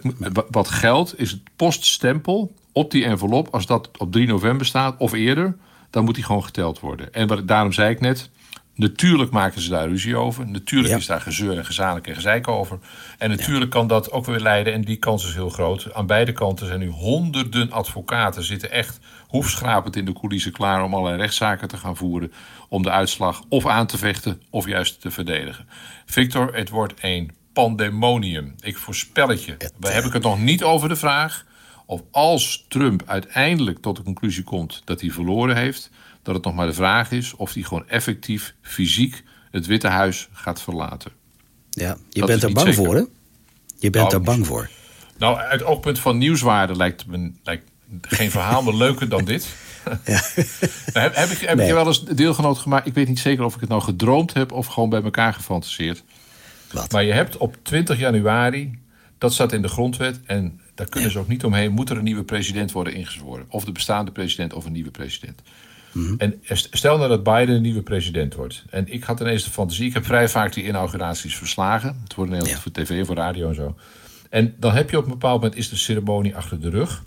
wat 0.49 0.67
geldt 0.67 1.19
is 1.19 1.31
het 1.31 1.41
poststempel 1.55 2.53
op 2.71 2.91
die 2.91 3.05
envelop, 3.05 3.47
als 3.51 3.65
dat 3.65 3.89
op 3.97 4.11
3 4.11 4.27
november 4.27 4.65
staat 4.65 4.95
of 4.97 5.13
eerder, 5.13 5.57
dan 5.89 6.03
moet 6.03 6.15
die 6.15 6.23
gewoon 6.23 6.43
geteld 6.43 6.79
worden. 6.79 7.13
En 7.13 7.27
wat, 7.27 7.47
daarom 7.47 7.71
zei 7.71 7.91
ik 7.91 7.99
net, 7.99 8.29
Natuurlijk 8.77 9.31
maken 9.31 9.61
ze 9.61 9.69
daar 9.69 9.87
ruzie 9.87 10.15
over. 10.15 10.47
Natuurlijk 10.47 10.95
is 10.95 11.05
daar 11.05 11.21
gezeur 11.21 11.57
en 11.57 11.65
gezamenlijk 11.65 12.07
en 12.07 12.15
gezeik 12.15 12.47
over. 12.47 12.79
En 13.17 13.29
natuurlijk 13.29 13.71
kan 13.71 13.87
dat 13.87 14.11
ook 14.11 14.25
weer 14.25 14.39
leiden, 14.39 14.73
en 14.73 14.81
die 14.81 14.97
kans 14.97 15.27
is 15.27 15.33
heel 15.33 15.49
groot. 15.49 15.93
Aan 15.93 16.05
beide 16.05 16.31
kanten 16.31 16.67
zijn 16.67 16.79
nu 16.79 16.87
honderden 16.87 17.71
advocaten 17.71 18.43
zitten 18.43 18.71
echt 18.71 18.99
hoefschrapend 19.27 19.95
in 19.95 20.05
de 20.05 20.13
coulissen 20.13 20.51
klaar 20.51 20.83
om 20.83 20.93
allerlei 20.93 21.21
rechtszaken 21.21 21.67
te 21.67 21.77
gaan 21.77 21.97
voeren. 21.97 22.31
Om 22.69 22.83
de 22.83 22.91
uitslag 22.91 23.43
of 23.49 23.65
aan 23.65 23.87
te 23.87 23.97
vechten 23.97 24.41
of 24.49 24.67
juist 24.67 25.01
te 25.01 25.11
verdedigen. 25.11 25.67
Victor, 26.05 26.55
het 26.55 26.69
wordt 26.69 26.93
een 27.01 27.31
pandemonium. 27.53 28.55
Ik 28.59 28.77
voorspel 28.77 29.27
het 29.27 29.43
je. 29.43 29.57
We 29.79 29.91
hebben 29.91 30.11
het 30.11 30.23
nog 30.23 30.39
niet 30.39 30.63
over 30.63 30.89
de 30.89 30.95
vraag 30.95 31.45
of 31.85 32.01
als 32.11 32.65
Trump 32.67 33.03
uiteindelijk 33.05 33.79
tot 33.79 33.95
de 33.95 34.03
conclusie 34.03 34.43
komt 34.43 34.81
dat 34.85 35.01
hij 35.01 35.09
verloren 35.09 35.55
heeft 35.55 35.89
dat 36.27 36.35
het 36.35 36.45
nog 36.45 36.55
maar 36.55 36.67
de 36.67 36.73
vraag 36.73 37.11
is 37.11 37.35
of 37.35 37.53
hij 37.53 37.63
gewoon 37.63 37.87
effectief 37.89 38.53
fysiek 38.61 39.23
het 39.51 39.65
Witte 39.65 39.87
Huis 39.87 40.29
gaat 40.31 40.61
verlaten. 40.61 41.11
Ja, 41.69 41.97
je 42.09 42.25
bent 42.25 42.43
er 42.43 42.53
bang 42.53 42.75
voor, 42.75 42.95
hè? 42.95 43.03
Je 43.79 43.89
bent 43.89 44.13
er 44.13 44.21
bang 44.21 44.45
voor. 44.45 44.69
Nou, 45.17 45.37
uit 45.37 45.63
oogpunt 45.63 45.99
van 45.99 46.17
nieuwswaarde 46.17 46.75
lijkt 46.75 47.05
me 47.05 47.31
lijkt 47.43 47.69
geen 48.01 48.31
verhaal 48.31 48.63
meer 48.63 48.73
leuker 48.73 49.09
dan 49.09 49.25
dit. 49.25 49.47
Ja. 50.05 50.21
Heb, 51.01 51.15
heb, 51.15 51.29
ik, 51.29 51.37
heb 51.37 51.59
ik 51.59 51.65
je 51.65 51.73
wel 51.73 51.87
eens 51.87 52.05
deelgenoot 52.05 52.57
gemaakt? 52.57 52.87
Ik 52.87 52.93
weet 52.93 53.07
niet 53.07 53.19
zeker 53.19 53.43
of 53.43 53.55
ik 53.55 53.59
het 53.59 53.69
nou 53.69 53.81
gedroomd 53.81 54.33
heb 54.33 54.51
of 54.51 54.67
gewoon 54.67 54.89
bij 54.89 55.01
elkaar 55.03 55.33
gefantaseerd. 55.33 56.03
Wat? 56.71 56.91
Maar 56.91 57.03
je 57.03 57.13
hebt 57.13 57.37
op 57.37 57.57
20 57.61 57.99
januari, 57.99 58.79
dat 59.17 59.33
staat 59.33 59.53
in 59.53 59.61
de 59.61 59.67
grondwet 59.67 60.19
en 60.25 60.59
daar 60.75 60.89
kunnen 60.89 61.11
ze 61.11 61.19
ook 61.19 61.27
niet 61.27 61.43
omheen, 61.43 61.71
moet 61.71 61.89
er 61.89 61.97
een 61.97 62.03
nieuwe 62.03 62.23
president 62.23 62.71
worden 62.71 62.93
ingezworen. 62.93 63.45
Of 63.49 63.65
de 63.65 63.71
bestaande 63.71 64.11
president 64.11 64.53
of 64.53 64.65
een 64.65 64.71
nieuwe 64.71 64.91
president. 64.91 65.41
Mhm. 65.97 66.15
En 66.17 66.39
stel 66.51 66.97
nou 66.97 67.09
dat 67.09 67.23
Biden 67.23 67.55
een 67.55 67.61
nieuwe 67.61 67.81
president 67.81 68.33
wordt. 68.33 68.63
En 68.69 68.93
ik 68.93 69.03
had 69.03 69.19
ineens 69.19 69.43
de 69.43 69.49
fantasie. 69.49 69.87
Ik 69.87 69.93
heb 69.93 70.05
vrij 70.05 70.29
vaak 70.29 70.53
die 70.53 70.65
inauguraties 70.65 71.35
verslagen. 71.35 71.99
Het 72.03 72.15
wordt 72.15 72.31
Nederland 72.31 72.59
voor 72.59 72.71
tv, 72.71 73.05
voor 73.05 73.15
radio 73.15 73.47
en 73.49 73.55
zo. 73.55 73.75
En 74.29 74.55
dan 74.59 74.73
heb 74.73 74.89
je 74.89 74.97
op 74.97 75.03
een 75.03 75.09
bepaald 75.09 75.41
moment 75.41 75.59
is 75.59 75.69
de 75.69 75.75
ceremonie 75.75 76.35
achter 76.35 76.59
de 76.59 76.69
rug. 76.69 77.03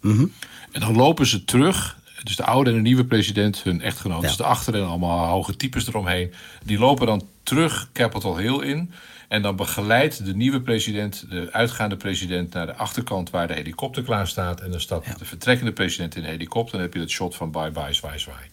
Mhm. 0.00 0.26
En 0.72 0.80
dan 0.80 0.96
lopen 0.96 1.26
ze 1.26 1.44
terug. 1.44 2.00
Dus 2.24 2.36
de 2.36 2.44
oude 2.44 2.70
en 2.70 2.76
de 2.76 2.82
nieuwe 2.82 3.04
president, 3.04 3.62
hun 3.62 3.80
echtgenoot, 3.80 4.36
ja. 4.36 4.44
achter 4.44 4.74
en 4.74 4.86
allemaal 4.86 5.26
hoge 5.26 5.56
types 5.56 5.86
eromheen. 5.86 6.32
Die 6.64 6.78
lopen 6.78 7.06
dan 7.06 7.28
terug 7.42 7.88
Capitol 7.92 8.36
Hill 8.36 8.60
in. 8.60 8.92
En 9.28 9.42
dan 9.42 9.56
begeleidt 9.56 10.24
de 10.24 10.34
nieuwe 10.34 10.60
president, 10.60 11.26
de 11.30 11.48
uitgaande 11.52 11.96
president, 11.96 12.52
naar 12.52 12.66
de 12.66 12.74
achterkant 12.74 13.30
waar 13.30 13.48
de 13.48 13.54
helikopter 13.54 14.02
klaar 14.02 14.28
staat. 14.28 14.60
En 14.60 14.70
dan 14.70 14.80
stapt 14.80 15.18
de 15.18 15.24
vertrekkende 15.24 15.72
president 15.72 16.16
in 16.16 16.22
de 16.22 16.28
helikopter. 16.28 16.72
En 16.74 16.80
dan 16.80 16.80
heb 16.80 16.94
je 16.94 17.00
het 17.00 17.10
shot 17.10 17.36
van 17.36 17.50
bye 17.50 17.70
bye, 17.70 17.92
zwaai, 17.92 18.18
zwaai. 18.18 18.46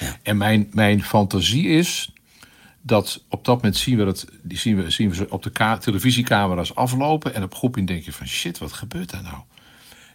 Ja. 0.00 0.16
En 0.22 0.36
mijn, 0.36 0.68
mijn 0.72 1.02
fantasie 1.02 1.68
is 1.68 2.12
dat 2.82 3.22
op 3.28 3.44
dat 3.44 3.56
moment 3.56 3.76
zien 3.76 3.96
we, 3.96 4.04
dat, 4.04 4.26
die 4.42 4.58
zien 4.58 4.76
we, 4.76 4.90
zien 4.90 5.08
we 5.08 5.14
ze 5.14 5.30
op 5.30 5.42
de 5.42 5.76
televisiecamera's 5.80 6.74
aflopen. 6.74 7.34
En 7.34 7.42
op 7.42 7.54
groepje 7.54 7.84
denk 7.84 8.04
je 8.04 8.12
van 8.12 8.26
shit, 8.26 8.58
wat 8.58 8.72
gebeurt 8.72 9.10
daar 9.10 9.22
nou? 9.22 9.42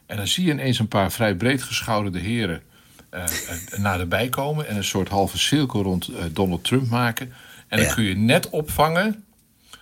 En 0.06 0.18
dan 0.18 0.28
zie 0.28 0.46
je 0.46 0.52
ineens 0.52 0.80
een 0.80 0.88
paar 0.88 1.12
vrij 1.12 1.36
breed 1.36 1.64
geschouderde 1.64 2.20
heren 2.20 2.62
uh, 3.14 3.24
naderbij 3.78 4.30
komen. 4.30 4.68
En 4.68 4.76
een 4.76 4.84
soort 4.84 5.10
halve 5.10 5.38
cirkel 5.38 5.82
rond 5.82 6.10
uh, 6.10 6.18
Donald 6.32 6.64
Trump 6.64 6.90
maken. 6.90 7.34
En 7.68 7.84
dan 7.84 7.94
kun 7.94 8.04
je 8.04 8.16
net 8.16 8.50
opvangen 8.50 9.24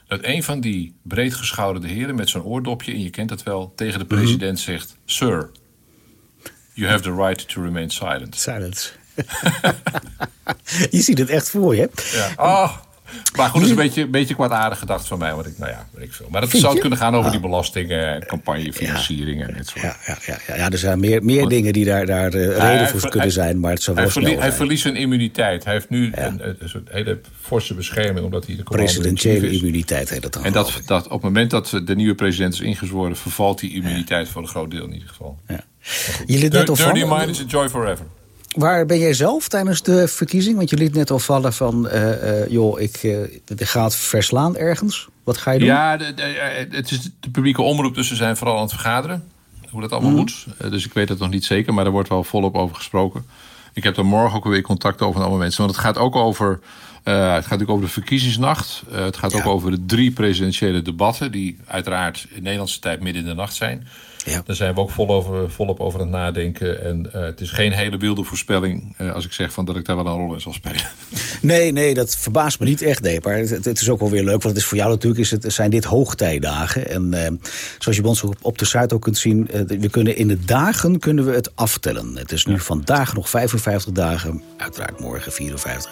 dat 0.07 0.19
een 0.23 0.43
van 0.43 0.59
die 0.59 0.95
breedgeschouderde 1.01 1.87
heren 1.87 2.15
met 2.15 2.29
zo'n 2.29 2.43
oordopje, 2.43 2.91
en 2.91 3.03
je 3.03 3.09
kent 3.09 3.29
het 3.29 3.43
wel, 3.43 3.73
tegen 3.75 3.99
de 3.99 4.05
mhm. 4.05 4.15
president 4.15 4.59
zegt: 4.59 4.97
Sir, 5.05 5.51
you 6.73 6.89
have 6.89 7.03
the 7.03 7.13
right 7.13 7.49
to 7.49 7.61
remain 7.61 7.89
silent. 7.89 8.35
Silence. 8.35 8.89
je 10.91 11.01
ziet 11.01 11.17
het 11.17 11.29
echt 11.29 11.49
voor 11.49 11.75
je. 11.75 11.89
Ja. 12.11 12.33
Oh, 12.35 12.77
maar 13.35 13.49
goed, 13.49 13.53
dat 13.53 13.63
is 13.63 13.69
een 13.69 13.75
beetje, 13.75 14.07
beetje 14.07 14.35
kwaadaardig 14.35 14.79
gedacht 14.79 15.07
van 15.07 15.19
mij. 15.19 15.33
Want 15.33 15.45
ik, 15.45 15.57
nou 15.57 15.71
ja, 15.71 15.87
weet 15.91 16.05
ik 16.05 16.13
veel. 16.13 16.27
Maar 16.29 16.41
het 16.41 16.51
zou 16.51 16.79
kunnen 16.79 16.97
gaan 16.97 17.13
over 17.13 17.25
ah. 17.25 17.31
die 17.31 17.39
belastingen, 17.41 18.25
campagnefinancieringen 18.25 19.55
en 19.55 19.65
zo. 19.65 19.79
Ja, 19.81 19.95
ja, 20.05 20.17
ja, 20.25 20.55
ja, 20.55 20.69
er 20.69 20.77
zijn 20.77 20.99
meer, 20.99 21.23
meer 21.23 21.47
dingen 21.47 21.73
die 21.73 21.85
daar, 21.85 22.05
daar 22.05 22.35
uh, 22.35 22.57
reden 22.57 22.87
voor 22.87 23.09
kunnen 23.09 23.31
zijn. 23.31 23.59
Maar 23.59 23.71
het 23.71 23.83
zou 23.83 23.97
wel 23.97 24.09
hij, 24.13 24.35
hij 24.39 24.51
verliest 24.51 24.81
zijn 24.81 24.95
immuniteit. 24.95 25.63
Hij 25.63 25.73
heeft 25.73 25.89
nu 25.89 26.11
een, 26.13 26.41
een, 26.59 26.69
soort 26.69 26.89
hele 26.91 27.19
forse 27.41 27.73
bescherming. 27.73 28.25
Omdat 28.25 28.45
hij 28.45 28.55
de 28.55 28.63
Presidentiële 28.63 29.49
immuniteit 29.49 30.09
heet 30.09 30.21
dat 30.21 30.33
dan. 30.33 30.45
En 30.45 30.51
dat, 30.51 30.81
dat 30.85 31.05
op 31.05 31.11
het 31.11 31.21
moment 31.21 31.51
dat 31.51 31.81
de 31.85 31.95
nieuwe 31.95 32.15
president 32.15 32.53
is 32.53 32.59
ingezworen... 32.59 33.15
vervalt 33.17 33.59
die 33.59 33.73
immuniteit 33.73 34.29
voor 34.29 34.41
een 34.41 34.47
groot 34.47 34.71
deel 34.71 34.83
in 34.83 34.93
ieder 34.93 35.07
geval. 35.07 35.39
Ja. 35.47 35.63
Jullie 36.25 36.49
net 36.49 36.65
Dirty 36.65 37.03
mind 37.03 37.29
is 37.29 37.41
a 37.41 37.43
joy 37.47 37.69
forever. 37.69 38.05
Waar 38.57 38.85
ben 38.85 38.99
jij 38.99 39.13
zelf 39.13 39.47
tijdens 39.47 39.81
de 39.81 40.07
verkiezing? 40.07 40.57
Want 40.57 40.69
je 40.69 40.77
liet 40.77 40.93
net 40.93 41.11
al 41.11 41.19
vallen 41.19 41.53
van, 41.53 41.87
uh, 41.93 42.47
joh, 42.47 42.79
ik, 42.79 43.03
uh, 43.03 43.17
gaat 43.55 43.95
verslaan 43.95 44.57
ergens. 44.57 45.07
Wat 45.23 45.37
ga 45.37 45.51
je 45.51 45.59
doen? 45.59 45.67
Ja, 45.67 45.97
de, 45.97 46.13
de, 46.13 46.67
het 46.71 46.91
is 46.91 47.01
de 47.19 47.29
publieke 47.31 47.61
omroep, 47.61 47.95
dus 47.95 48.07
ze 48.07 48.15
zijn 48.15 48.37
vooral 48.37 48.55
aan 48.55 48.61
het 48.61 48.71
vergaderen. 48.71 49.23
Hoe 49.69 49.81
dat 49.81 49.91
allemaal 49.91 50.11
mhm. 50.11 50.19
moet. 50.19 50.45
dus 50.69 50.85
ik 50.85 50.93
weet 50.93 51.09
het 51.09 51.19
nog 51.19 51.29
niet 51.29 51.45
zeker, 51.45 51.73
maar 51.73 51.85
er 51.85 51.91
wordt 51.91 52.09
wel 52.09 52.23
volop 52.23 52.55
over 52.55 52.75
gesproken. 52.75 53.25
Ik 53.73 53.83
heb 53.83 53.97
er 53.97 54.05
morgen 54.05 54.37
ook 54.37 54.45
weer 54.45 54.61
contact 54.61 55.01
over 55.01 55.13
met 55.13 55.21
allemaal 55.21 55.39
mensen. 55.39 55.63
Want 55.63 55.75
het 55.75 55.85
gaat 55.85 55.97
ook 55.97 56.15
over, 56.15 56.59
het 57.03 57.13
gaat 57.13 57.41
natuurlijk 57.41 57.69
over 57.69 57.85
de 57.85 57.91
verkiezingsnacht. 57.91 58.83
het 58.91 59.17
gaat 59.17 59.33
ook 59.33 59.45
over 59.45 59.71
de 59.71 59.85
drie 59.85 60.11
presidentiële 60.11 60.81
debatten... 60.81 61.31
die 61.31 61.57
uiteraard 61.65 62.27
in 62.29 62.43
Nederlandse 62.43 62.79
tijd 62.79 63.01
midden 63.01 63.21
in 63.21 63.27
de 63.27 63.35
nacht 63.35 63.55
zijn... 63.55 63.87
Ja. 64.25 64.41
Daar 64.45 64.55
zijn 64.55 64.73
we 64.73 64.79
ook 64.79 64.89
vol 64.89 65.09
over, 65.09 65.51
volop 65.51 65.79
over 65.79 65.99
aan 65.99 66.05
het 66.05 66.15
nadenken. 66.15 66.83
En 66.83 67.11
uh, 67.15 67.21
het 67.21 67.41
is 67.41 67.51
geen 67.51 67.71
hele 67.71 67.97
wilde 67.97 68.23
voorspelling 68.23 68.95
uh, 68.97 69.13
als 69.13 69.25
ik 69.25 69.31
zeg 69.31 69.51
van 69.51 69.65
dat 69.65 69.75
ik 69.75 69.85
daar 69.85 69.95
wel 69.95 70.05
een 70.05 70.17
rol 70.17 70.33
in 70.33 70.41
zal 70.41 70.53
spelen. 70.53 70.81
Nee, 71.41 71.71
nee, 71.71 71.93
dat 71.93 72.17
verbaast 72.17 72.59
me 72.59 72.65
niet 72.65 72.81
echt, 72.81 73.01
nee. 73.01 73.19
Maar 73.21 73.37
het, 73.37 73.65
het, 73.65 73.81
is 73.81 73.89
ook 73.89 73.99
wel 73.99 74.09
weer 74.09 74.23
leuk, 74.23 74.41
want 74.41 74.43
het 74.43 74.57
is 74.57 74.65
voor 74.65 74.77
jou 74.77 74.89
natuurlijk 74.89 75.21
is 75.21 75.31
het, 75.31 75.53
zijn 75.53 75.69
dit 75.69 75.83
hoogtijdagen. 75.83 76.89
En 76.89 77.13
uh, 77.13 77.27
zoals 77.79 77.97
je 77.97 78.01
bij 78.01 78.09
ons 78.09 78.23
op 78.41 78.57
de 78.57 78.65
site 78.65 78.95
ook 78.95 79.01
kunt 79.01 79.17
zien, 79.17 79.49
we 79.67 79.89
kunnen 79.89 80.15
in 80.15 80.27
de 80.27 80.45
dagen 80.45 80.99
kunnen 80.99 81.25
we 81.25 81.31
het 81.31 81.55
aftellen. 81.55 82.15
Het 82.15 82.31
is 82.31 82.45
nu 82.45 82.59
vandaag 82.59 83.13
nog 83.13 83.29
55 83.29 83.93
dagen, 83.93 84.43
uiteraard 84.57 84.99
morgen 84.99 85.31
54. 85.31 85.91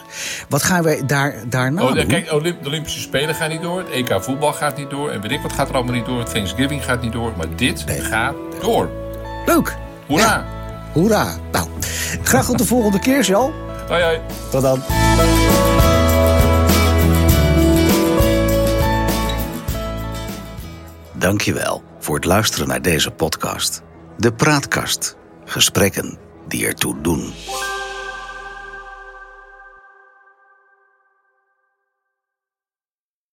Wat 0.50 0.63
gaan 0.63 0.84
wij 0.84 1.05
daar, 1.05 1.43
daarna 1.50 1.84
oh, 1.84 1.93
doen? 1.93 2.07
Kijk, 2.07 2.29
de 2.29 2.55
Olympische 2.65 3.00
Spelen 3.00 3.36
gaan 3.36 3.50
niet 3.50 3.62
door, 3.62 3.79
het 3.79 3.89
EK 3.89 4.24
voetbal 4.24 4.53
gaat 4.53 4.77
niet 4.77 4.89
door... 4.89 5.10
en 5.10 5.22
weet 5.22 5.31
ik 5.31 5.41
wat 5.41 5.53
gaat 5.53 5.69
er 5.69 5.75
allemaal 5.75 5.96
niet 5.96 6.05
door, 6.05 6.24
Thanksgiving 6.24 6.84
gaat 6.84 7.01
niet 7.01 7.13
door... 7.13 7.34
maar 7.38 7.55
dit 7.55 7.86
gaat 7.88 8.16
door. 8.62 8.89
Leuk. 9.45 9.77
Hoera. 10.07 10.45
Hoera. 10.93 11.36
Nou, 11.51 11.67
graag 12.24 12.45
tot 12.45 12.57
de 12.57 12.65
volgende 12.65 13.00
keer, 13.00 13.24
Jal. 13.24 13.53
Hoi, 13.88 14.03
hoi. 14.03 14.19
Tot 14.50 14.62
dan. 14.62 14.81
Dankjewel 21.13 21.83
voor 22.00 22.15
het 22.15 22.25
luisteren 22.25 22.67
naar 22.67 22.81
deze 22.81 23.12
podcast. 23.12 23.81
De 24.17 24.33
Praatkast. 24.33 25.15
Gesprekken 25.45 26.17
die 26.47 26.65
ertoe 26.65 27.01
doen. 27.01 27.33